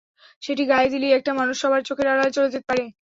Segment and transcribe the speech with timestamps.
[0.43, 2.83] সেটি গায়ে দিলেই একটা মানুষ সবার চোখের আড়ালে চলে যেতে পারে।